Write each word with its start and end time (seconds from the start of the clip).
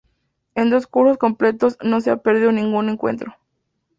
En 0.55 0.71
dos 0.71 0.87
cursos 0.87 1.19
completos, 1.19 1.77
no 1.79 2.01
se 2.01 2.09
ha 2.09 2.17
perdido 2.17 2.51
ningún 2.51 2.89
encuentro. 2.89 3.35